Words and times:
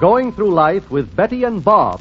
Going 0.00 0.32
Through 0.32 0.52
Life 0.52 0.90
with 0.90 1.14
Betty 1.14 1.44
and 1.44 1.62
Bob. 1.64 2.00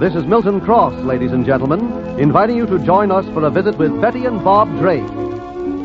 This 0.00 0.14
is 0.14 0.24
Milton 0.24 0.60
Cross, 0.60 0.94
ladies 1.04 1.32
and 1.32 1.44
gentlemen, 1.44 1.80
inviting 2.18 2.56
you 2.56 2.66
to 2.66 2.78
join 2.78 3.10
us 3.10 3.26
for 3.26 3.44
a 3.44 3.50
visit 3.50 3.76
with 3.76 4.00
Betty 4.00 4.24
and 4.24 4.42
Bob 4.42 4.68
Drake. 4.78 5.06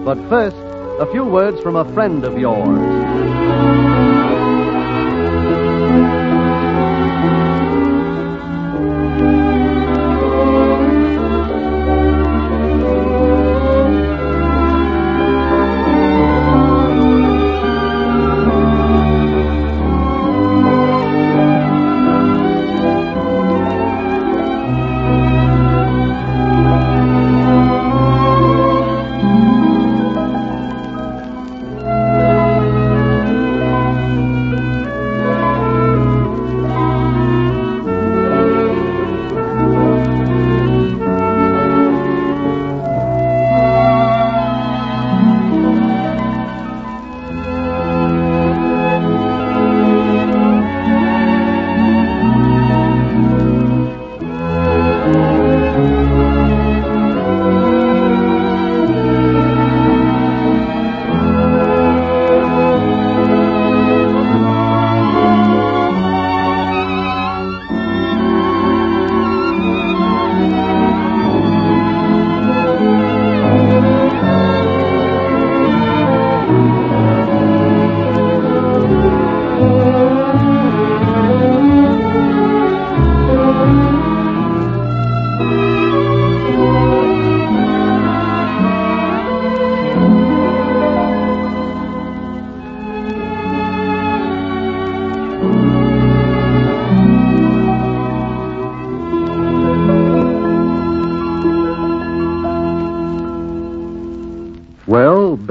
But 0.06 0.18
first, 0.30 0.58
a 1.00 1.10
few 1.12 1.26
words 1.26 1.62
from 1.62 1.76
a 1.76 1.94
friend 1.94 2.24
of 2.24 2.38
yours. 2.38 3.89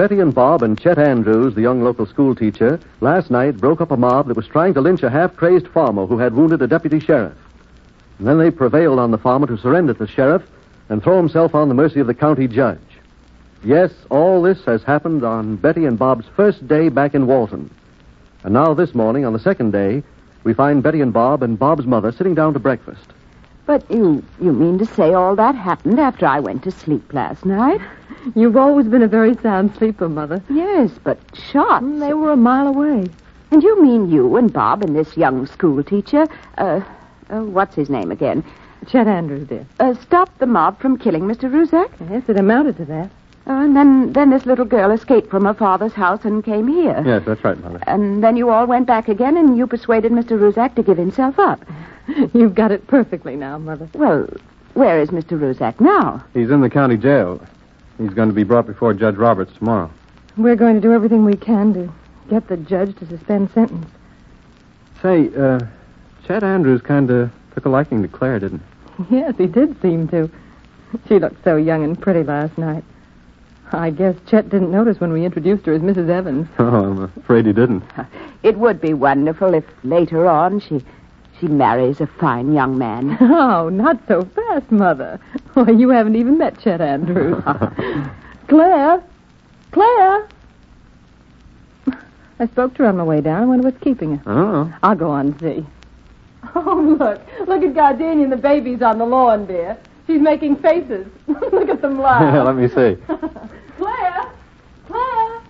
Betty 0.09 0.21
and 0.21 0.33
Bob 0.33 0.63
and 0.63 0.75
Chet 0.81 0.97
Andrews, 0.97 1.53
the 1.53 1.61
young 1.61 1.83
local 1.83 2.07
school 2.07 2.33
teacher, 2.33 2.79
last 2.99 3.29
night 3.29 3.57
broke 3.57 3.79
up 3.79 3.91
a 3.91 3.95
mob 3.95 4.27
that 4.27 4.35
was 4.35 4.47
trying 4.47 4.73
to 4.73 4.81
lynch 4.81 5.03
a 5.03 5.09
half 5.11 5.35
crazed 5.35 5.67
farmer 5.67 6.07
who 6.07 6.17
had 6.17 6.33
wounded 6.33 6.63
a 6.63 6.67
deputy 6.67 6.99
sheriff. 6.99 7.37
And 8.17 8.27
then 8.27 8.39
they 8.39 8.49
prevailed 8.49 8.97
on 8.97 9.11
the 9.11 9.19
farmer 9.19 9.45
to 9.45 9.55
surrender 9.59 9.93
to 9.93 9.99
the 9.99 10.11
sheriff 10.11 10.41
and 10.89 11.03
throw 11.03 11.17
himself 11.17 11.53
on 11.53 11.67
the 11.67 11.75
mercy 11.75 11.99
of 11.99 12.07
the 12.07 12.15
county 12.15 12.47
judge. 12.47 12.79
Yes, 13.63 13.91
all 14.09 14.41
this 14.41 14.65
has 14.65 14.81
happened 14.81 15.23
on 15.23 15.57
Betty 15.57 15.85
and 15.85 15.99
Bob's 15.99 16.25
first 16.35 16.67
day 16.67 16.89
back 16.89 17.13
in 17.13 17.27
Walton. 17.27 17.69
And 18.43 18.55
now, 18.55 18.73
this 18.73 18.95
morning, 18.95 19.25
on 19.25 19.33
the 19.33 19.39
second 19.39 19.69
day, 19.69 20.01
we 20.43 20.55
find 20.55 20.81
Betty 20.81 21.01
and 21.01 21.13
Bob 21.13 21.43
and 21.43 21.59
Bob's 21.59 21.85
mother 21.85 22.11
sitting 22.11 22.33
down 22.33 22.53
to 22.53 22.59
breakfast. 22.59 23.13
But 23.69 23.83
you 23.91 24.23
you 24.41 24.51
mean 24.51 24.79
to 24.79 24.85
say 24.87 25.13
all 25.13 25.35
that 25.35 25.53
happened 25.53 25.99
after 25.99 26.25
I 26.25 26.39
went 26.39 26.63
to 26.63 26.71
sleep 26.71 27.13
last 27.13 27.45
night? 27.45 27.79
You've 28.33 28.57
always 28.57 28.87
been 28.87 29.03
a 29.03 29.07
very 29.07 29.35
sound 29.43 29.75
sleeper, 29.75 30.09
Mother. 30.09 30.41
Yes, 30.49 30.89
but 31.03 31.19
shots. 31.35 31.85
Mm, 31.85 31.99
They 31.99 32.15
were 32.15 32.31
a 32.31 32.35
mile 32.35 32.67
away. 32.67 33.05
And 33.51 33.61
you 33.61 33.79
mean 33.79 34.09
you 34.09 34.37
and 34.37 34.51
Bob 34.51 34.81
and 34.81 34.95
this 34.95 35.15
young 35.15 35.45
school 35.45 35.83
teacher, 35.83 36.25
uh, 36.57 36.81
uh 37.29 37.43
what's 37.43 37.75
his 37.75 37.91
name 37.91 38.09
again, 38.09 38.43
Chet 38.87 39.05
Andrews, 39.05 39.47
dear. 39.47 39.67
uh, 39.79 39.93
stopped 39.93 40.39
the 40.39 40.47
mob 40.47 40.79
from 40.79 40.97
killing 40.97 41.25
Mr. 41.25 41.47
Ruzak? 41.47 41.91
Yes, 42.09 42.23
it 42.27 42.39
amounted 42.39 42.75
to 42.77 42.85
that. 42.85 43.11
Uh, 43.49 43.63
and 43.63 43.75
then, 43.75 44.13
then 44.13 44.29
this 44.29 44.45
little 44.45 44.63
girl 44.65 44.91
escaped 44.91 45.31
from 45.31 45.43
her 45.43 45.55
father's 45.55 45.93
house 45.93 46.23
and 46.23 46.43
came 46.43 46.67
here. 46.67 47.01
Yes, 47.03 47.23
that's 47.25 47.43
right, 47.43 47.59
Mother. 47.59 47.79
And 47.87 48.23
then 48.23 48.37
you 48.37 48.51
all 48.51 48.67
went 48.67 48.85
back 48.85 49.09
again 49.09 49.37
and 49.37 49.57
you 49.57 49.65
persuaded 49.65 50.11
Mr. 50.11 50.39
Ruzak 50.39 50.75
to 50.75 50.83
give 50.83 50.97
himself 50.97 51.39
up. 51.39 51.59
You've 52.33 52.53
got 52.53 52.71
it 52.71 52.85
perfectly 52.85 53.35
now, 53.35 53.57
Mother. 53.57 53.89
Well, 53.95 54.29
where 54.75 55.01
is 55.01 55.09
Mr. 55.09 55.39
Ruzak 55.39 55.79
now? 55.79 56.23
He's 56.35 56.51
in 56.51 56.61
the 56.61 56.69
county 56.69 56.95
jail. 56.95 57.41
He's 57.97 58.11
going 58.11 58.29
to 58.29 58.35
be 58.35 58.43
brought 58.43 58.67
before 58.67 58.93
Judge 58.93 59.15
Roberts 59.15 59.51
tomorrow. 59.57 59.89
We're 60.37 60.55
going 60.55 60.75
to 60.75 60.81
do 60.81 60.93
everything 60.93 61.25
we 61.25 61.35
can 61.35 61.73
to 61.73 61.91
get 62.29 62.47
the 62.49 62.57
judge 62.57 62.95
to 62.99 63.07
suspend 63.07 63.49
sentence. 63.51 63.87
Say, 65.01 65.31
uh, 65.35 65.59
Chet 66.27 66.43
Andrews 66.43 66.81
kind 66.81 67.09
of 67.09 67.31
took 67.55 67.65
a 67.65 67.69
liking 67.69 68.03
to 68.03 68.07
Claire, 68.07 68.39
didn't 68.39 68.61
he? 69.07 69.17
Yes, 69.17 69.33
he 69.39 69.47
did 69.47 69.81
seem 69.81 70.07
to. 70.09 70.29
She 71.07 71.17
looked 71.17 71.43
so 71.43 71.55
young 71.55 71.83
and 71.83 71.99
pretty 71.99 72.21
last 72.21 72.55
night. 72.57 72.83
I 73.71 73.91
guess 73.91 74.15
Chet 74.27 74.49
didn't 74.49 74.71
notice 74.71 74.99
when 74.99 75.11
we 75.13 75.25
introduced 75.25 75.65
her 75.65 75.73
as 75.73 75.81
Mrs. 75.81 76.09
Evans. 76.09 76.47
Oh, 76.59 76.91
I'm 76.91 77.03
afraid 77.17 77.45
he 77.45 77.53
didn't. 77.53 77.83
It 78.41 78.57
would 78.57 78.79
be 78.79 78.93
wonderful 78.93 79.53
if 79.53 79.65
later 79.83 80.25
on 80.25 80.61
she 80.61 80.81
she 81.39 81.47
marries 81.47 81.99
a 81.99 82.07
fine 82.07 82.53
young 82.53 82.77
man. 82.77 83.17
Oh, 83.21 83.67
not 83.69 83.99
so 84.07 84.23
fast, 84.23 84.71
Mother. 84.71 85.19
Why, 85.53 85.71
you 85.71 85.89
haven't 85.89 86.15
even 86.15 86.37
met 86.37 86.59
Chet 86.59 86.79
Andrews. 86.79 87.43
Claire! 88.47 89.03
Claire! 89.71 90.27
I 92.39 92.47
spoke 92.47 92.73
to 92.75 92.83
her 92.83 92.89
on 92.89 92.95
my 92.97 93.03
way 93.03 93.19
down. 93.19 93.43
I 93.43 93.45
wonder 93.45 93.63
what's 93.65 93.83
keeping 93.83 94.17
her. 94.17 94.31
Oh. 94.31 94.73
I'll 94.81 94.95
go 94.95 95.11
on 95.11 95.27
and 95.27 95.39
see. 95.41 95.65
Oh, 96.55 96.95
look. 96.97 97.21
Look 97.47 97.63
at 97.63 97.75
Gardenia 97.75 98.23
and 98.23 98.31
the 98.31 98.37
babies 98.37 98.81
on 98.81 98.97
the 98.97 99.05
lawn, 99.05 99.45
dear. 99.45 99.77
She's 100.09 100.19
making 100.21 100.55
faces. 100.55 101.05
look 101.27 101.69
at 101.69 101.83
them 101.83 101.99
laugh. 102.01 102.43
Let 102.47 102.55
me 102.55 102.67
see. 102.67 102.97
Claire! 103.77 104.31
Claire! 104.87 105.41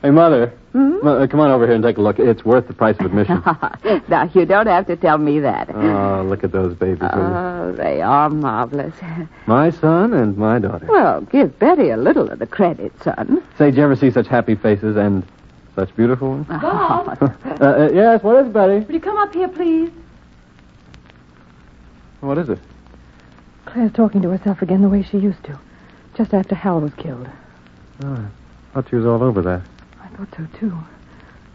Hey, 0.00 0.08
Mother. 0.10 0.54
Hmm? 0.72 1.04
Mo- 1.04 1.18
uh, 1.18 1.26
come 1.26 1.40
on 1.40 1.50
over 1.50 1.66
here 1.66 1.74
and 1.74 1.84
take 1.84 1.98
a 1.98 2.00
look. 2.00 2.18
It's 2.18 2.42
worth 2.42 2.66
the 2.66 2.72
price 2.72 2.98
of 2.98 3.04
admission. 3.04 3.42
now, 4.08 4.30
you 4.32 4.46
don't 4.46 4.68
have 4.68 4.86
to 4.86 4.96
tell 4.96 5.18
me 5.18 5.38
that. 5.40 5.68
oh, 5.74 6.24
look 6.26 6.44
at 6.44 6.50
those 6.50 6.74
babies. 6.74 7.02
Oh, 7.12 7.72
they 7.76 8.00
are 8.00 8.30
marvelous. 8.30 8.94
my 9.46 9.68
son 9.68 10.14
and 10.14 10.34
my 10.38 10.58
daughter. 10.58 10.86
Well, 10.88 11.20
give 11.20 11.58
Betty 11.58 11.90
a 11.90 11.98
little 11.98 12.30
of 12.30 12.38
the 12.38 12.46
credit, 12.46 12.92
son. 13.02 13.42
Say, 13.58 13.66
did 13.66 13.76
you 13.76 13.82
ever 13.84 13.96
see 13.96 14.10
such 14.10 14.28
happy 14.28 14.54
faces 14.54 14.96
and 14.96 15.26
such 15.76 15.94
beautiful 15.94 16.30
ones? 16.30 16.46
Bob, 16.48 17.18
Uh, 17.20 17.64
uh, 17.64 17.90
yes, 17.92 18.22
what 18.22 18.36
is 18.40 18.46
it, 18.46 18.52
Betty? 18.54 18.78
will 18.86 18.94
you 18.94 19.00
come 19.00 19.18
up 19.18 19.34
here, 19.34 19.48
please? 19.48 19.90
What 22.20 22.38
is 22.38 22.48
it? 22.48 22.58
Claire's 23.72 23.92
talking 23.92 24.20
to 24.22 24.30
herself 24.30 24.62
again 24.62 24.82
the 24.82 24.88
way 24.88 25.00
she 25.00 25.18
used 25.18 25.44
to, 25.44 25.56
just 26.16 26.34
after 26.34 26.56
Hal 26.56 26.80
was 26.80 26.92
killed. 26.94 27.28
Oh, 28.02 28.14
I 28.14 28.74
thought 28.74 28.90
she 28.90 28.96
was 28.96 29.06
all 29.06 29.22
over 29.22 29.40
that. 29.42 29.62
I 30.02 30.08
thought 30.16 30.28
so, 30.36 30.46
too. 30.58 30.76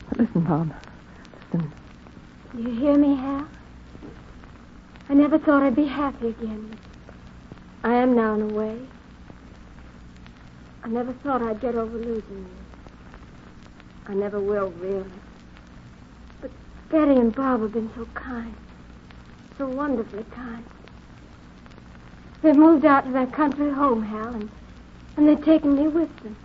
But 0.08 0.20
listen, 0.20 0.42
Bob. 0.46 0.74
Listen. 1.52 1.74
You 2.58 2.70
hear 2.70 2.98
me, 2.98 3.16
Hal? 3.18 3.46
I 5.10 5.14
never 5.14 5.38
thought 5.38 5.62
I'd 5.62 5.76
be 5.76 5.88
happy 5.88 6.30
again. 6.30 6.78
but 7.82 7.90
I 7.92 7.96
am 7.96 8.16
now 8.16 8.36
in 8.36 8.44
a 8.44 8.54
way. 8.54 8.80
I 10.84 10.88
never 10.88 11.12
thought 11.12 11.42
I'd 11.42 11.60
get 11.60 11.76
over 11.76 11.98
losing 11.98 12.38
you. 12.38 12.48
I 14.08 14.14
never 14.14 14.40
will, 14.40 14.72
really. 14.72 15.12
But 16.40 16.52
Betty 16.90 17.20
and 17.20 17.36
Bob 17.36 17.62
have 17.62 17.74
been 17.74 17.92
so 17.94 18.06
kind. 18.14 18.56
So 19.58 19.68
wonderfully 19.68 20.26
kind. 20.32 20.64
They've 22.42 22.56
moved 22.56 22.86
out 22.86 23.06
to 23.06 23.12
their 23.12 23.28
country 23.28 23.72
home, 23.72 24.04
Hal, 24.04 24.36
and, 24.36 24.50
and 25.18 25.28
they've 25.28 25.44
taken 25.44 25.76
me 25.76 25.88
with 25.88 26.16
them. 26.24 26.36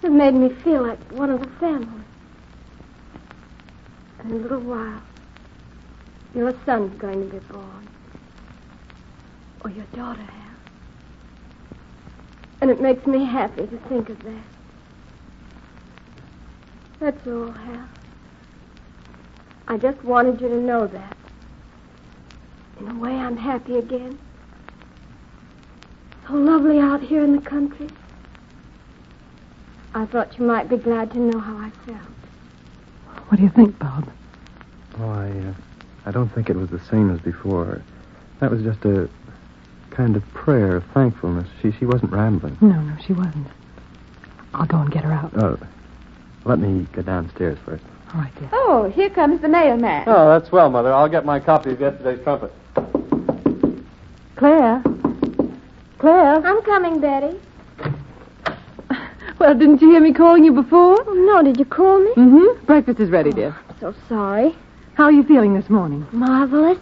They've 0.00 0.10
made 0.12 0.34
me 0.34 0.48
feel 0.48 0.82
like 0.86 0.98
one 1.12 1.30
of 1.30 1.40
the 1.40 1.50
family. 1.60 2.04
In 4.24 4.30
a 4.32 4.34
little 4.36 4.60
while, 4.60 5.02
Your 6.34 6.54
son's 6.66 6.98
going 7.00 7.30
to 7.30 7.34
be 7.34 7.46
born. 7.46 7.88
Or 9.64 9.70
your 9.70 9.86
daughter, 9.94 10.22
Hal. 10.22 10.56
And 12.60 12.70
it 12.70 12.80
makes 12.80 13.06
me 13.06 13.24
happy 13.24 13.66
to 13.66 13.78
think 13.88 14.10
of 14.10 14.22
that. 14.22 14.44
That's 17.00 17.26
all, 17.26 17.50
Hal. 17.50 17.88
I 19.68 19.78
just 19.78 20.02
wanted 20.04 20.40
you 20.40 20.48
to 20.48 20.60
know 20.60 20.86
that. 20.86 21.16
In 22.80 22.88
a 22.88 22.94
way, 22.94 23.12
I'm 23.12 23.36
happy 23.38 23.78
again. 23.78 24.18
So 26.26 26.34
lovely 26.34 26.80
out 26.80 27.02
here 27.02 27.22
in 27.22 27.36
the 27.36 27.42
country. 27.42 27.88
I 29.94 30.06
thought 30.06 30.38
you 30.38 30.44
might 30.44 30.68
be 30.68 30.76
glad 30.76 31.12
to 31.12 31.18
know 31.18 31.38
how 31.38 31.56
I 31.56 31.70
felt. 31.86 32.00
What 33.28 33.36
do 33.38 33.42
you 33.42 33.50
think, 33.50 33.78
Bob? 33.78 34.08
Oh, 34.98 35.08
I, 35.08 35.28
uh, 35.30 35.54
I 36.04 36.10
don't 36.10 36.28
think 36.28 36.50
it 36.50 36.56
was 36.56 36.68
the 36.70 36.80
same 36.90 37.10
as 37.14 37.20
before. 37.20 37.82
That 38.40 38.50
was 38.50 38.62
just 38.62 38.84
a 38.84 39.08
kind 39.90 40.16
of 40.16 40.22
prayer 40.34 40.76
of 40.76 40.84
thankfulness. 40.92 41.48
She, 41.62 41.72
she 41.72 41.86
wasn't 41.86 42.12
rambling. 42.12 42.58
No, 42.60 42.80
no, 42.80 42.96
she 43.06 43.12
wasn't. 43.12 43.46
I'll 44.52 44.66
go 44.66 44.78
and 44.78 44.90
get 44.90 45.04
her 45.04 45.12
out. 45.12 45.32
Oh, 45.36 45.58
let 46.44 46.58
me 46.58 46.86
go 46.92 47.02
downstairs 47.02 47.58
first. 47.64 47.84
All 48.14 48.20
right, 48.20 48.34
dear. 48.38 48.48
Oh, 48.52 48.90
here 48.94 49.10
comes 49.10 49.40
the 49.40 49.48
mailman. 49.48 50.04
Oh, 50.06 50.28
that's 50.28 50.50
well, 50.52 50.70
Mother. 50.70 50.92
I'll 50.92 51.08
get 51.08 51.24
my 51.24 51.40
copy 51.40 51.72
of 51.72 51.80
yesterday's 51.80 52.22
trumpet. 52.22 52.52
Claire? 54.36 54.82
Claire? 55.98 56.46
I'm 56.46 56.62
coming, 56.62 57.00
Betty. 57.00 57.38
Well, 59.38 59.54
didn't 59.54 59.82
you 59.82 59.90
hear 59.90 60.00
me 60.00 60.12
calling 60.12 60.44
you 60.44 60.52
before? 60.52 61.04
Oh, 61.06 61.12
no, 61.12 61.42
did 61.42 61.58
you 61.58 61.66
call 61.66 61.98
me? 61.98 62.10
Mm-hmm. 62.16 62.64
Breakfast 62.64 63.00
is 63.00 63.10
ready, 63.10 63.32
dear. 63.32 63.54
So 63.80 63.94
sorry. 64.08 64.56
How 64.94 65.04
are 65.04 65.12
you 65.12 65.24
feeling 65.24 65.54
this 65.54 65.68
morning? 65.68 66.06
Marvelous. 66.10 66.78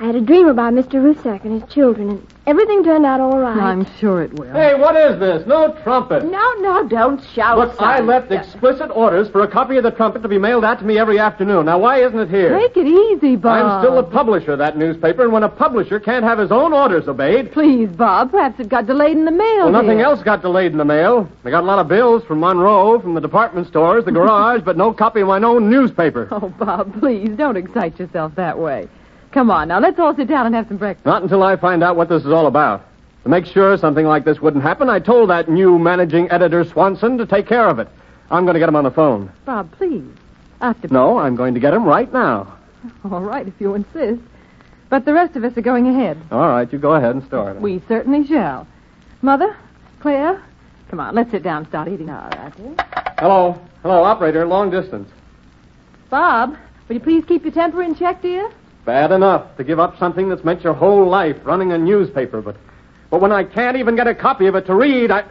I 0.00 0.06
had 0.06 0.14
a 0.14 0.20
dream 0.20 0.46
about 0.46 0.74
Mr. 0.74 1.02
Rusak 1.02 1.44
and 1.44 1.60
his 1.60 1.68
children, 1.72 2.08
and 2.10 2.26
everything 2.46 2.84
turned 2.84 3.04
out 3.04 3.20
all 3.20 3.36
right. 3.40 3.56
I'm 3.58 3.84
sure 3.98 4.22
it 4.22 4.32
will. 4.38 4.52
Hey, 4.52 4.76
what 4.76 4.94
is 4.94 5.18
this? 5.18 5.44
No 5.44 5.72
trumpet. 5.82 6.24
No, 6.24 6.52
no, 6.60 6.86
don't 6.86 7.20
shout. 7.34 7.58
Look, 7.58 7.74
I 7.82 7.96
son. 7.98 8.06
left 8.06 8.30
explicit 8.30 8.92
orders 8.94 9.28
for 9.28 9.40
a 9.42 9.48
copy 9.48 9.76
of 9.76 9.82
the 9.82 9.90
trumpet 9.90 10.22
to 10.22 10.28
be 10.28 10.38
mailed 10.38 10.64
out 10.64 10.78
to 10.78 10.84
me 10.84 10.98
every 10.98 11.18
afternoon. 11.18 11.66
Now, 11.66 11.80
why 11.80 11.98
isn't 12.04 12.16
it 12.16 12.28
here? 12.30 12.56
Take 12.56 12.76
it 12.76 12.86
easy, 12.86 13.34
Bob. 13.34 13.66
I'm 13.66 13.82
still 13.84 13.98
a 13.98 14.04
publisher 14.04 14.52
of 14.52 14.58
that 14.60 14.78
newspaper, 14.78 15.24
and 15.24 15.32
when 15.32 15.42
a 15.42 15.48
publisher 15.48 15.98
can't 15.98 16.24
have 16.24 16.38
his 16.38 16.52
own 16.52 16.72
orders 16.72 17.08
obeyed, 17.08 17.50
Please, 17.50 17.88
Bob. 17.88 18.30
Perhaps 18.30 18.60
it 18.60 18.68
got 18.68 18.86
delayed 18.86 19.16
in 19.16 19.24
the 19.24 19.32
mail. 19.32 19.64
well, 19.64 19.70
nothing 19.72 19.96
dear. 19.98 20.06
else 20.06 20.22
got 20.22 20.42
delayed 20.42 20.70
in 20.70 20.78
the 20.78 20.84
mail. 20.84 21.28
I 21.44 21.50
got 21.50 21.64
a 21.64 21.66
lot 21.66 21.80
of 21.80 21.88
bills 21.88 22.22
from 22.22 22.38
Monroe, 22.38 23.00
from 23.00 23.14
the 23.14 23.20
department 23.20 23.66
stores, 23.66 24.04
the 24.04 24.12
garage, 24.20 24.62
but 24.64 24.76
no 24.76 24.92
copy 24.92 25.22
of 25.22 25.26
my 25.26 25.40
own 25.40 25.68
newspaper. 25.68 26.28
Oh, 26.30 26.50
Bob, 26.56 27.00
please 27.00 27.30
don't 27.36 27.56
excite 27.56 27.98
yourself 27.98 28.36
that 28.36 28.56
way. 28.56 28.86
Come 29.32 29.50
on, 29.50 29.68
now 29.68 29.78
let's 29.78 29.98
all 29.98 30.14
sit 30.16 30.28
down 30.28 30.46
and 30.46 30.54
have 30.54 30.68
some 30.68 30.78
breakfast. 30.78 31.04
Not 31.04 31.22
until 31.22 31.42
I 31.42 31.56
find 31.56 31.82
out 31.82 31.96
what 31.96 32.08
this 32.08 32.24
is 32.24 32.32
all 32.32 32.46
about. 32.46 32.84
To 33.24 33.28
make 33.28 33.46
sure 33.46 33.76
something 33.76 34.06
like 34.06 34.24
this 34.24 34.40
wouldn't 34.40 34.62
happen, 34.62 34.88
I 34.88 35.00
told 35.00 35.30
that 35.30 35.48
new 35.48 35.78
managing 35.78 36.30
editor 36.30 36.64
Swanson 36.64 37.18
to 37.18 37.26
take 37.26 37.46
care 37.46 37.68
of 37.68 37.78
it. 37.78 37.88
I'm 38.30 38.44
going 38.44 38.54
to 38.54 38.60
get 38.60 38.68
him 38.68 38.76
on 38.76 38.84
the 38.84 38.90
phone. 38.90 39.30
Bob, 39.44 39.70
please. 39.72 40.04
After. 40.60 40.88
No, 40.88 41.18
I'm 41.18 41.36
going 41.36 41.54
to 41.54 41.60
get 41.60 41.74
him 41.74 41.84
right 41.84 42.12
now. 42.12 42.56
All 43.04 43.20
right, 43.20 43.46
if 43.46 43.54
you 43.58 43.74
insist. 43.74 44.22
But 44.88 45.04
the 45.04 45.12
rest 45.12 45.36
of 45.36 45.44
us 45.44 45.56
are 45.56 45.62
going 45.62 45.86
ahead. 45.86 46.18
All 46.30 46.48
right, 46.48 46.72
you 46.72 46.78
go 46.78 46.94
ahead 46.94 47.14
and 47.14 47.24
start. 47.24 47.60
We 47.60 47.82
certainly 47.86 48.26
shall. 48.26 48.66
Mother, 49.20 49.56
Claire, 50.00 50.42
come 50.88 51.00
on, 51.00 51.14
let's 51.14 51.30
sit 51.30 51.42
down 51.42 51.58
and 51.58 51.68
start 51.68 51.88
eating. 51.88 52.08
All 52.08 52.28
right, 52.30 52.56
dear. 52.56 52.74
Hello. 53.18 53.60
Hello, 53.82 54.02
operator, 54.02 54.46
long 54.46 54.70
distance. 54.70 55.10
Bob, 56.10 56.56
will 56.88 56.94
you 56.94 57.00
please 57.00 57.24
keep 57.26 57.44
your 57.44 57.52
temper 57.52 57.82
in 57.82 57.94
check, 57.94 58.22
dear? 58.22 58.50
Bad 58.88 59.12
enough 59.12 59.54
to 59.58 59.64
give 59.64 59.78
up 59.78 59.98
something 59.98 60.30
that's 60.30 60.42
meant 60.44 60.64
your 60.64 60.72
whole 60.72 61.06
life, 61.06 61.36
running 61.44 61.72
a 61.72 61.76
newspaper, 61.76 62.40
but 62.40 62.56
but 63.10 63.20
when 63.20 63.32
I 63.32 63.44
can't 63.44 63.76
even 63.76 63.96
get 63.96 64.06
a 64.06 64.14
copy 64.14 64.46
of 64.46 64.54
it 64.54 64.64
to 64.64 64.74
read, 64.74 65.10
I 65.10 65.24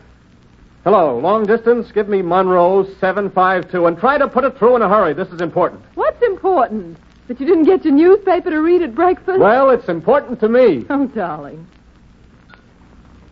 Hello, 0.84 1.18
long 1.18 1.44
distance, 1.44 1.92
give 1.92 2.08
me 2.08 2.22
Monroe 2.22 2.84
752 3.00 3.88
and 3.88 3.98
try 3.98 4.20
to 4.20 4.28
put 4.28 4.44
it 4.44 4.60
through 4.60 4.76
in 4.76 4.84
a 4.84 4.88
hurry. 4.88 5.16
This 5.16 5.30
is 5.30 5.42
important. 5.42 5.82
What's 5.96 6.22
important? 6.22 7.00
That 7.28 7.40
you 7.40 7.48
didn't 7.48 7.64
get 7.64 7.84
your 7.84 7.96
newspaper 7.96 8.52
to 8.52 8.62
read 8.62 8.84
at 8.84 8.94
breakfast? 8.94 9.40
Well, 9.40 9.72
it's 9.72 9.90
important 9.90 10.40
to 10.42 10.50
me. 10.50 10.86
Oh, 10.92 11.08
darling. 11.08 11.66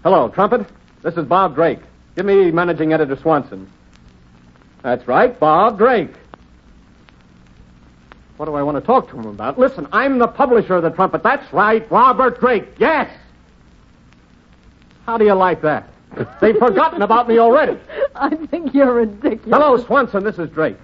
Hello, 0.02 0.30
Trumpet. 0.30 0.66
This 1.04 1.14
is 1.18 1.26
Bob 1.26 1.54
Drake. 1.54 1.82
Give 2.16 2.26
me 2.26 2.50
managing 2.50 2.94
editor 2.94 3.16
Swanson. 3.22 3.72
That's 4.82 5.08
right, 5.08 5.40
Bob 5.40 5.78
Drake. 5.78 6.16
What 8.38 8.48
do 8.48 8.56
I 8.56 8.64
want 8.64 8.76
to 8.76 8.82
talk 8.82 9.10
to 9.10 9.18
him 9.18 9.28
about? 9.28 9.58
Listen, 9.58 9.88
I'm 9.92 10.20
the 10.20 10.28
publisher 10.28 10.76
of 10.76 10.84
the 10.84 10.90
Trumpet. 10.90 11.24
That's 11.24 11.52
right, 11.54 11.90
Robert 11.90 12.40
Drake. 12.40 12.68
Yes. 12.78 13.10
How 15.06 15.18
do 15.18 15.26
you 15.26 15.34
like 15.34 15.62
that? 15.62 15.88
They've 16.42 16.58
forgotten 16.58 17.02
about 17.02 17.28
me 17.28 17.40
already. 17.40 17.80
I 18.16 18.36
think 18.36 18.74
you're 18.74 18.94
ridiculous. 18.94 19.42
Hello, 19.46 19.78
Swanson. 19.86 20.24
This 20.24 20.38
is 20.38 20.50
Drake. 20.50 20.78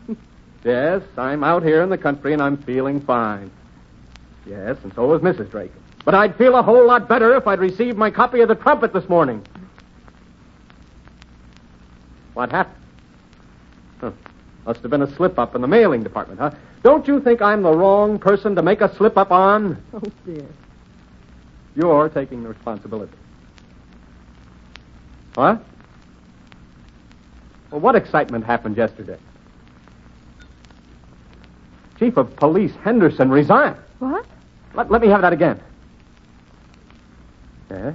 yes, 0.64 1.02
I'm 1.16 1.42
out 1.42 1.62
here 1.62 1.82
in 1.82 1.88
the 1.88 1.98
country 1.98 2.32
and 2.32 2.42
I'm 2.42 2.58
feeling 2.58 3.00
fine. 3.00 3.50
Yes, 4.46 4.76
and 4.82 4.92
so 4.94 5.12
is 5.14 5.22
Mrs. 5.22 5.50
Drake. 5.50 5.72
But 6.04 6.14
I'd 6.14 6.36
feel 6.36 6.56
a 6.56 6.62
whole 6.62 6.86
lot 6.86 7.08
better 7.08 7.34
if 7.36 7.46
I'd 7.46 7.60
received 7.60 7.96
my 7.96 8.10
copy 8.10 8.40
of 8.40 8.48
the 8.48 8.54
Trumpet 8.54 8.92
this 8.92 9.08
morning. 9.08 9.46
What 12.34 12.50
happened? 12.50 12.76
Huh. 14.00 14.12
Must 14.66 14.80
have 14.80 14.90
been 14.90 15.02
a 15.02 15.14
slip 15.16 15.38
up 15.38 15.54
in 15.54 15.60
the 15.60 15.68
mailing 15.68 16.02
department, 16.02 16.40
huh? 16.40 16.52
Don't 16.82 17.06
you 17.06 17.20
think 17.20 17.42
I'm 17.42 17.62
the 17.62 17.72
wrong 17.72 18.18
person 18.18 18.54
to 18.56 18.62
make 18.62 18.80
a 18.80 18.94
slip 18.96 19.18
up 19.18 19.30
on? 19.30 19.82
Oh, 19.92 20.02
dear. 20.24 20.46
You're 21.76 22.08
taking 22.08 22.42
the 22.42 22.48
responsibility. 22.48 23.12
What? 25.34 25.62
Well, 27.70 27.80
what 27.80 27.94
excitement 27.94 28.44
happened 28.44 28.76
yesterday? 28.76 29.18
Chief 31.98 32.16
of 32.16 32.34
Police 32.36 32.72
Henderson 32.82 33.30
resigned. 33.30 33.76
What? 33.98 34.24
Let, 34.74 34.90
let 34.90 35.02
me 35.02 35.08
have 35.08 35.20
that 35.20 35.32
again. 35.32 35.60
Yeah? 37.70 37.92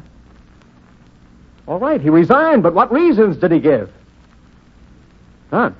All 1.68 1.80
right, 1.80 2.00
he 2.00 2.10
resigned, 2.10 2.62
but 2.62 2.74
what 2.76 2.92
reasons 2.92 3.38
did 3.38 3.52
he 3.52 3.60
give? 3.60 3.92
None. 5.52 5.76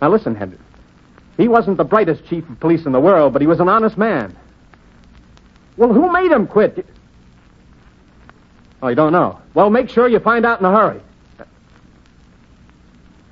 Now 0.00 0.10
listen, 0.10 0.34
Henderson. 0.34 0.64
He 1.36 1.48
wasn't 1.48 1.76
the 1.76 1.84
brightest 1.84 2.24
chief 2.26 2.48
of 2.48 2.60
police 2.60 2.86
in 2.86 2.92
the 2.92 3.00
world, 3.00 3.32
but 3.32 3.42
he 3.42 3.48
was 3.48 3.60
an 3.60 3.68
honest 3.68 3.98
man. 3.98 4.36
Well, 5.76 5.92
who 5.92 6.12
made 6.12 6.30
him 6.30 6.46
quit? 6.46 6.86
Oh, 8.82 8.88
you 8.88 8.94
don't 8.94 9.12
know. 9.12 9.40
Well, 9.54 9.70
make 9.70 9.88
sure 9.88 10.08
you 10.08 10.20
find 10.20 10.46
out 10.46 10.60
in 10.60 10.66
a 10.66 10.72
hurry. 10.72 11.00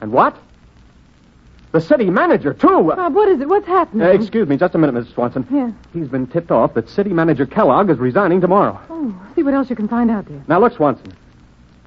And 0.00 0.10
what? 0.12 0.36
The 1.70 1.80
city 1.80 2.10
manager, 2.10 2.52
too. 2.52 2.92
Bob, 2.94 3.14
what 3.14 3.28
is 3.28 3.40
it? 3.40 3.48
What's 3.48 3.66
happening? 3.66 4.06
Uh, 4.06 4.10
excuse 4.10 4.48
me, 4.48 4.56
just 4.56 4.74
a 4.74 4.78
minute, 4.78 4.94
Mrs. 4.94 5.14
Swanson. 5.14 5.46
Yeah. 5.50 5.70
He's 5.92 6.08
been 6.08 6.26
tipped 6.26 6.50
off 6.50 6.74
that 6.74 6.88
city 6.90 7.10
manager 7.10 7.46
Kellogg 7.46 7.88
is 7.88 7.98
resigning 7.98 8.40
tomorrow. 8.40 8.78
Oh, 8.90 9.14
see 9.34 9.42
what 9.42 9.54
else 9.54 9.70
you 9.70 9.76
can 9.76 9.88
find 9.88 10.10
out, 10.10 10.26
dear. 10.26 10.42
Now, 10.48 10.60
look, 10.60 10.74
Swanson. 10.74 11.14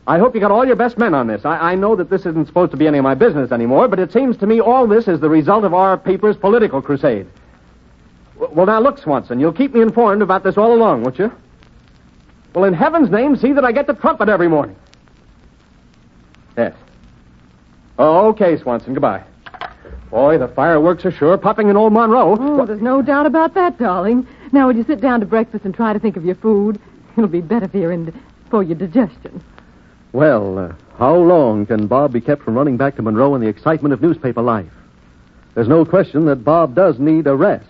I 0.08 0.20
hope 0.20 0.36
you 0.36 0.42
got 0.42 0.52
all 0.52 0.66
your 0.66 0.76
best 0.76 0.98
men 1.00 1.14
on 1.16 1.26
this. 1.28 1.46
I, 1.46 1.72
I 1.72 1.76
know 1.76 1.96
that 1.96 2.10
this 2.12 2.26
isn't 2.28 2.46
supposed 2.48 2.72
to 2.72 2.78
be 2.78 2.88
any 2.88 3.00
of 3.00 3.04
my 3.04 3.16
business 3.16 3.52
anymore, 3.52 3.88
but 3.88 3.98
it 4.00 4.12
seems 4.14 4.38
to 4.38 4.46
me 4.48 4.60
all 4.62 4.86
this 4.88 5.08
is 5.08 5.20
the 5.20 5.30
result 5.30 5.64
of 5.64 5.74
our 5.74 5.98
paper's 5.98 6.38
political 6.38 6.82
crusade. 6.82 7.26
W- 8.38 8.54
Well, 8.56 8.68
now, 8.68 8.80
look, 8.80 9.00
Swanson, 9.00 9.40
you'll 9.40 9.52
keep 9.54 9.74
me 9.74 9.82
informed 9.82 10.22
about 10.22 10.44
this 10.44 10.58
all 10.58 10.74
along, 10.74 11.02
won't 11.04 11.18
you? 11.18 11.32
Well, 12.54 12.66
in 12.66 12.74
heaven's 12.74 13.10
name, 13.10 13.36
see 13.36 13.52
that 13.54 13.66
I 13.66 13.72
get 13.72 13.88
the 13.88 13.94
trumpet 13.96 14.30
every 14.30 14.48
morning. 14.48 14.76
Yes. 16.56 16.74
Oh, 17.98 18.28
okay, 18.30 18.58
Swanson. 18.58 18.94
Goodbye. 18.94 19.24
Boy, 20.12 20.38
the 20.38 20.48
fireworks 20.50 21.04
are 21.06 21.12
sure 21.12 21.36
popping 21.38 21.70
in 21.70 21.76
old 21.76 21.92
Monroe. 21.94 22.38
Oh, 22.40 22.66
there's 22.66 22.82
no 22.82 23.02
doubt 23.02 23.26
about 23.26 23.56
that, 23.56 23.78
darling. 23.80 24.28
Now, 24.52 24.68
would 24.68 24.78
you 24.78 24.84
sit 24.86 25.02
down 25.02 25.20
to 25.22 25.26
breakfast 25.26 25.66
and 25.66 25.74
try 25.74 25.94
to 25.94 26.00
think 26.00 26.16
of 26.16 26.24
your 26.24 26.36
food? 26.36 26.80
It'll 27.18 27.28
be 27.28 27.42
better 27.42 27.68
for 27.68 27.78
your, 27.78 27.92
ind- 27.92 28.14
for 28.52 28.62
your 28.64 28.76
digestion. 28.78 29.44
Well, 30.16 30.58
uh, 30.58 30.74
how 30.98 31.14
long 31.18 31.66
can 31.66 31.88
Bob 31.88 32.14
be 32.14 32.22
kept 32.22 32.44
from 32.44 32.56
running 32.56 32.78
back 32.78 32.96
to 32.96 33.02
Monroe 33.02 33.36
in 33.36 33.42
the 33.42 33.50
excitement 33.50 33.94
of 33.94 34.02
newspaper 34.02 34.42
life? 34.42 34.72
There's 35.56 35.68
no 35.68 35.84
question 35.84 36.24
that 36.28 36.46
Bob 36.46 36.74
does 36.74 36.98
need 37.00 37.28
a 37.28 37.36
rest. 37.36 37.68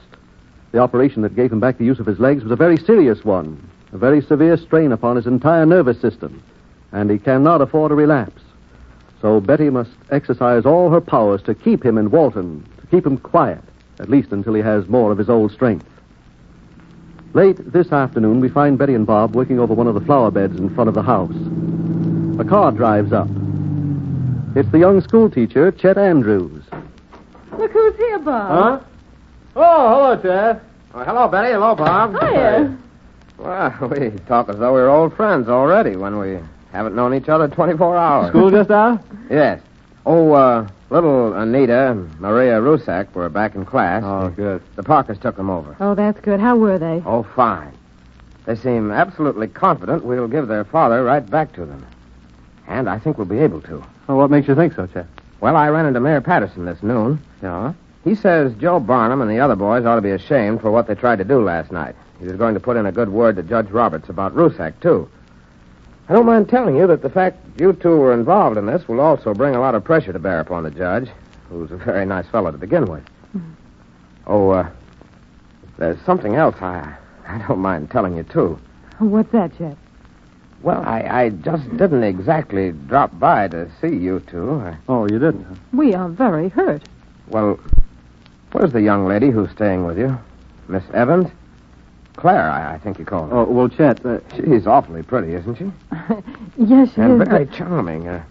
The 0.72 0.78
operation 0.78 1.24
that 1.24 1.36
gave 1.36 1.52
him 1.52 1.60
back 1.60 1.80
the 1.80 1.86
use 1.86 2.00
of 2.00 2.06
his 2.06 2.20
legs 2.20 2.44
was 2.44 2.52
a 2.52 2.56
very 2.56 2.78
serious 2.78 3.26
one, 3.26 3.68
a 3.94 3.98
very 3.98 4.22
severe 4.22 4.58
strain 4.58 4.92
upon 4.92 5.16
his 5.16 5.26
entire 5.26 5.66
nervous 5.66 6.00
system, 6.00 6.44
and 6.92 7.10
he 7.10 7.18
cannot 7.18 7.62
afford 7.62 7.92
a 7.92 7.96
relapse. 7.96 8.44
So 9.24 9.40
Betty 9.40 9.72
must 9.72 9.90
exercise 10.12 10.68
all 10.68 10.92
her 10.92 11.02
powers 11.02 11.42
to 11.48 11.56
keep 11.56 11.84
him 11.84 11.98
in 11.98 12.12
Walton, 12.12 12.64
to 12.80 12.86
keep 12.86 13.08
him 13.08 13.18
quiet, 13.18 13.64
at 13.98 14.12
least 14.12 14.32
until 14.32 14.54
he 14.54 14.62
has 14.62 14.88
more 14.88 15.12
of 15.12 15.18
his 15.18 15.32
old 15.32 15.52
strength. 15.52 15.90
Late 17.34 17.58
this 17.74 17.92
afternoon, 17.92 18.40
we 18.40 18.50
find 18.50 18.78
Betty 18.78 18.94
and 18.94 19.08
Bob 19.08 19.36
working 19.36 19.60
over 19.60 19.74
one 19.74 19.88
of 19.88 19.96
the 19.96 20.06
flower 20.06 20.30
beds 20.30 20.60
in 20.60 20.70
front 20.76 20.90
of 20.90 20.94
the 20.94 21.02
house. 21.02 21.34
A 22.38 22.44
car 22.44 22.72
drives 22.72 23.14
up. 23.14 23.28
It's 24.56 24.70
the 24.72 24.80
young 24.80 25.02
schoolteacher, 25.02 25.72
Chet 25.72 25.98
Andrews. 25.98 26.64
Look 27.58 27.72
who's 27.72 27.96
here, 27.96 28.20
Bob. 28.20 28.82
Huh? 28.82 28.86
Oh, 29.56 29.90
hello, 29.90 30.22
Chet. 30.22 30.62
Oh, 30.94 31.04
hello, 31.04 31.28
Betty. 31.30 31.52
Hello, 31.52 31.76
Bob. 31.76 32.12
Hiya. 32.22 32.78
Well, 33.38 33.90
we 33.90 34.12
talk 34.28 34.50
as 34.50 34.58
though 34.58 34.74
we 34.74 34.82
were 34.82 34.90
old 34.90 35.16
friends 35.16 35.48
already 35.48 35.96
when 35.96 36.20
we 36.20 36.40
haven't 36.72 36.96
known 36.96 37.14
each 37.14 37.30
other 37.30 37.48
24 37.48 37.98
hours. 37.98 38.30
School 38.30 38.52
just 38.52 38.72
out? 38.72 39.02
Yes. 39.30 39.62
Oh, 40.06 40.34
uh, 40.34 40.68
little 40.90 41.34
Anita 41.34 41.92
and 41.92 42.20
Maria 42.20 42.60
Rusak 42.60 43.14
were 43.14 43.30
back 43.30 43.56
in 43.56 43.66
class. 43.66 44.04
Oh, 44.06 44.30
good. 44.30 44.62
The 44.76 44.84
Parkers 44.84 45.20
took 45.20 45.38
them 45.38 45.50
over. 45.50 45.76
Oh, 45.80 45.96
that's 45.96 46.20
good. 46.20 46.40
How 46.40 46.58
were 46.58 46.78
they? 46.78 47.02
Oh, 47.06 47.24
fine. 47.24 47.74
They 48.46 48.56
seem 48.56 48.92
absolutely 48.92 49.48
confident 49.48 50.04
we'll 50.06 50.28
give 50.28 50.48
their 50.48 50.66
father 50.66 51.04
right 51.04 51.28
back 51.28 51.54
to 51.54 51.66
them. 51.66 51.86
And 52.68 52.90
I 52.90 53.00
think 53.00 53.18
we'll 53.18 53.28
be 53.28 53.40
able 53.40 53.62
to. 53.62 53.84
Well, 54.08 54.18
what 54.18 54.32
makes 54.32 54.48
you 54.48 54.56
think 54.56 54.74
so, 54.74 54.88
Chet? 54.88 55.08
Well, 55.40 55.56
I 55.56 55.70
ran 55.70 55.86
into 55.86 56.00
Mayor 56.00 56.22
Patterson 56.22 56.66
this 56.66 56.82
noon. 56.82 57.22
Yeah? 57.42 57.74
He 58.04 58.16
says 58.16 58.54
Joe 58.60 58.80
Barnum 58.80 59.22
and 59.22 59.30
the 59.30 59.40
other 59.40 59.56
boys 59.56 59.86
ought 59.86 59.96
to 59.96 60.02
be 60.02 60.12
ashamed 60.12 60.62
for 60.62 60.72
what 60.72 60.88
they 60.88 60.96
tried 60.96 61.18
to 61.18 61.24
do 61.24 61.44
last 61.44 61.72
night. 61.72 61.96
He 62.20 62.26
was 62.26 62.36
going 62.38 62.54
to 62.54 62.60
put 62.60 62.78
in 62.78 62.86
a 62.86 62.92
good 62.92 63.10
word 63.10 63.36
to 63.36 63.44
Judge 63.44 63.70
Roberts 63.70 64.10
about 64.10 64.36
Rusak, 64.36 64.80
too. 64.80 65.10
I 66.08 66.14
don't 66.14 66.26
mind 66.26 66.50
telling 66.50 66.76
you 66.76 66.86
that 66.88 67.02
the 67.02 67.10
fact 67.10 67.60
you 67.60 67.74
two 67.74 67.98
were 67.98 68.14
involved 68.14 68.58
in 68.58 68.68
this 68.68 68.88
will 68.88 69.00
also 69.00 69.34
bring 69.34 69.56
a 69.56 69.60
lot 69.60 69.76
of 69.76 69.84
pressure 69.84 70.14
to 70.14 70.20
bear 70.20 70.40
upon 70.40 70.64
the 70.64 70.72
judge, 70.72 71.10
who's 71.50 71.72
a 71.72 71.78
very 71.78 72.06
nice 72.06 72.28
fellow 72.28 72.52
to 72.52 72.58
begin 72.58 72.86
with. 72.86 73.04
Oh, 74.28 74.50
uh, 74.52 74.70
there's 75.78 76.00
something 76.06 76.36
else 76.36 76.56
I, 76.62 76.96
I 77.28 77.40
don't 77.48 77.60
mind 77.60 77.90
telling 77.90 78.16
you, 78.18 78.24
too. 78.24 78.60
What's 79.00 79.32
that, 79.32 79.58
Chet? 79.58 79.78
Well, 80.66 80.82
I, 80.84 81.02
I 81.26 81.30
just 81.30 81.70
didn't 81.78 82.02
exactly 82.04 82.72
drop 82.72 83.18
by 83.20 83.48
to 83.50 83.70
see 83.80 83.96
you 83.96 84.20
two. 84.22 84.56
I, 84.62 84.76
Oh, 84.90 85.04
you 85.04 85.20
didn't? 85.20 85.44
huh? 85.46 85.54
We 85.72 85.94
are 85.94 86.10
very 86.10 86.50
hurt. 86.50 86.82
well, 87.30 87.60
where's 88.52 88.74
the 88.74 88.82
young 88.82 89.06
lady 89.06 89.30
who's 89.30 89.52
staying 89.52 89.86
with 89.86 90.00
you? 90.00 90.18
Miss 90.68 90.84
Evans? 90.92 91.30
Claire, 92.16 92.50
I, 92.50 92.74
I 92.74 92.78
think 92.80 92.98
you 92.98 93.06
call 93.06 93.28
her. 93.28 93.36
Oh, 93.38 93.44
well, 93.44 93.70
Chet, 93.70 94.04
uh, 94.04 94.18
She's 94.36 94.66
awfully 94.66 95.04
pretty, 95.04 95.36
isn't 95.36 95.56
she? 95.60 95.72
yes, 96.58 96.88
she 96.90 96.94
is. 96.94 96.98
and 96.98 97.22
is. 97.22 97.28
very 97.28 97.46
but- 97.46 97.54
charming. 97.54 98.08
Uh, 98.08 98.24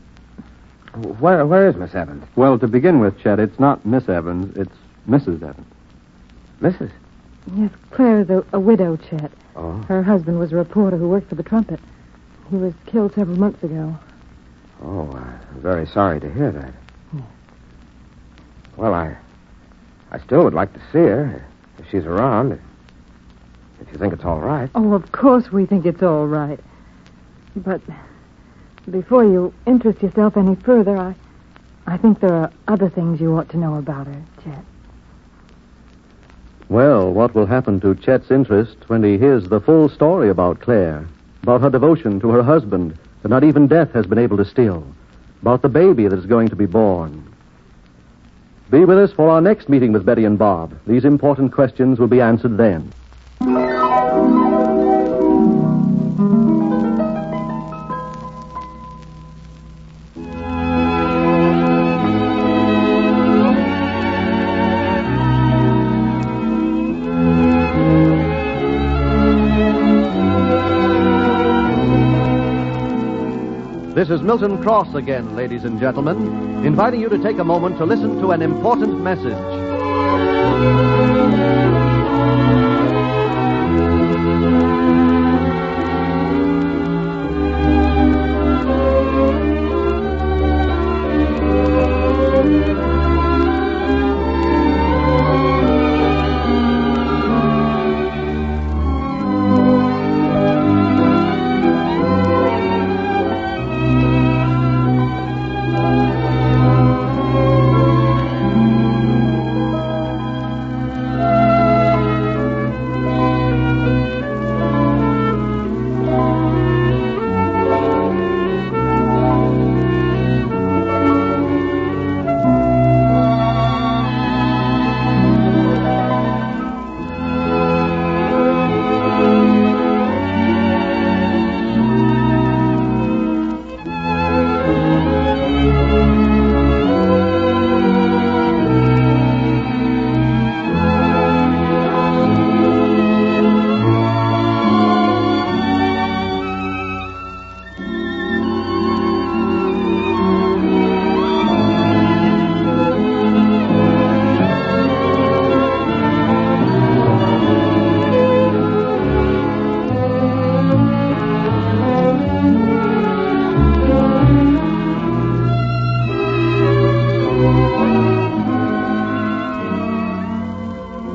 where, 1.20 1.46
where 1.46 1.68
is 1.68 1.76
Miss 1.76 1.94
Evans? 1.94 2.24
well, 2.34 2.58
to 2.58 2.66
begin 2.66 2.98
with, 2.98 3.16
Chet, 3.20 3.38
it's 3.38 3.60
not 3.60 3.86
Miss 3.86 4.08
Evans, 4.08 4.56
it's 4.56 4.74
Mrs. 5.08 5.40
Evans. 5.42 5.66
Mrs. 6.60 6.90
Yes, 7.54 7.70
Claire 7.92 8.20
is 8.22 8.30
a, 8.30 8.44
a 8.52 8.58
widow, 8.58 8.96
Chet. 8.96 9.30
Oh. 9.54 9.74
Her 9.86 10.02
husband 10.02 10.40
was 10.40 10.50
a 10.50 10.56
reporter 10.56 10.96
who 10.96 11.08
worked 11.08 11.28
for 11.28 11.36
the 11.36 11.42
Trumpet. 11.44 11.78
He 12.50 12.56
was 12.56 12.74
killed 12.86 13.14
several 13.14 13.38
months 13.38 13.62
ago. 13.62 13.96
Oh, 14.82 15.10
I'm 15.12 15.60
very 15.60 15.86
sorry 15.86 16.20
to 16.20 16.30
hear 16.30 16.52
that. 16.52 16.72
Well, 18.76 18.92
I, 18.92 19.16
I 20.10 20.18
still 20.18 20.44
would 20.44 20.54
like 20.54 20.72
to 20.72 20.80
see 20.92 20.98
her 20.98 21.44
if 21.78 21.88
she's 21.90 22.04
around. 22.04 22.52
If 23.80 23.92
you 23.92 23.98
think 23.98 24.12
it's 24.12 24.24
all 24.24 24.40
right. 24.40 24.70
Oh, 24.74 24.94
of 24.94 25.12
course 25.12 25.52
we 25.52 25.66
think 25.66 25.86
it's 25.86 26.02
all 26.02 26.26
right. 26.26 26.58
But 27.56 27.80
before 28.90 29.24
you 29.24 29.54
interest 29.66 30.02
yourself 30.02 30.36
any 30.36 30.56
further, 30.56 30.96
I, 30.96 31.14
I 31.86 31.96
think 31.96 32.20
there 32.20 32.34
are 32.34 32.52
other 32.68 32.90
things 32.90 33.20
you 33.20 33.36
ought 33.36 33.48
to 33.50 33.56
know 33.56 33.76
about 33.76 34.06
her, 34.06 34.22
Chet. 34.42 34.64
Well, 36.68 37.12
what 37.12 37.34
will 37.34 37.46
happen 37.46 37.80
to 37.80 37.94
Chet's 37.94 38.30
interest 38.30 38.76
when 38.88 39.04
he 39.04 39.18
hears 39.18 39.48
the 39.48 39.60
full 39.60 39.88
story 39.88 40.30
about 40.30 40.60
Claire, 40.60 41.06
about 41.44 41.60
her 41.60 41.68
devotion 41.68 42.18
to 42.18 42.30
her 42.30 42.42
husband 42.42 42.98
that 43.20 43.28
not 43.28 43.44
even 43.44 43.66
death 43.66 43.92
has 43.92 44.06
been 44.06 44.16
able 44.16 44.38
to 44.38 44.46
steal, 44.46 44.82
about 45.42 45.60
the 45.60 45.68
baby 45.68 46.08
that 46.08 46.18
is 46.18 46.24
going 46.24 46.48
to 46.48 46.56
be 46.56 46.64
born? 46.64 47.22
Be 48.70 48.86
with 48.86 48.96
us 48.96 49.12
for 49.12 49.28
our 49.28 49.42
next 49.42 49.68
meeting 49.68 49.92
with 49.92 50.06
Betty 50.06 50.24
and 50.24 50.38
Bob. 50.38 50.74
These 50.86 51.04
important 51.04 51.52
questions 51.52 51.98
will 51.98 52.06
be 52.06 52.22
answered 52.22 52.56
then. 52.56 52.90
Milton 74.24 74.62
Cross 74.62 74.94
again, 74.94 75.36
ladies 75.36 75.64
and 75.64 75.78
gentlemen, 75.78 76.64
inviting 76.64 76.98
you 76.98 77.10
to 77.10 77.18
take 77.18 77.36
a 77.38 77.44
moment 77.44 77.76
to 77.76 77.84
listen 77.84 78.18
to 78.20 78.30
an 78.30 78.40
important 78.40 79.02
message. 79.02 79.36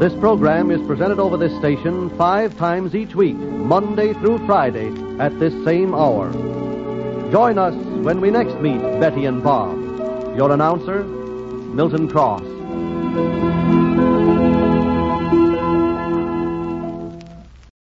This 0.10 0.20
program 0.20 0.72
is 0.72 0.82
presented 0.88 1.20
over 1.20 1.38
this 1.38 1.56
station 1.60 2.10
five 2.18 2.58
times 2.58 2.96
each 2.96 3.14
week, 3.14 3.36
Monday 3.36 4.14
through 4.14 4.44
Friday, 4.48 4.88
at 5.20 5.38
this 5.38 5.54
same 5.64 5.94
hour. 5.94 6.32
Join 7.32 7.60
us 7.60 7.76
when 7.76 8.20
we 8.20 8.32
next 8.32 8.56
meet 8.56 8.82
Betty 9.00 9.26
and 9.26 9.44
Bob. 9.44 9.78
Your 10.36 10.52
announcer, 10.52 11.04
Milton 11.04 12.10
Cross. 12.10 12.59